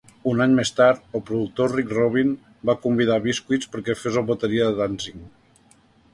Un 0.29 0.39
any 0.43 0.53
més 0.59 0.69
tard, 0.77 1.03
el 1.19 1.23
productor 1.27 1.73
Rick 1.77 1.93
Rubin 1.97 2.33
va 2.71 2.77
convidar 2.87 3.19
a 3.23 3.25
Biscuits 3.27 3.71
perquè 3.75 3.99
fos 4.01 4.19
el 4.25 4.27
bateria 4.33 4.73
de 4.73 4.83
Danzig. 4.83 5.23